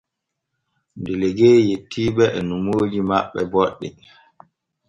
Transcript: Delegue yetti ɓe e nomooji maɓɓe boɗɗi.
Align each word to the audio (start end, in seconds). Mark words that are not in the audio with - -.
Delegue 1.05 1.49
yetti 1.67 2.01
ɓe 2.15 2.25
e 2.37 2.39
nomooji 2.47 2.99
maɓɓe 3.09 3.39
boɗɗi. 3.51 3.87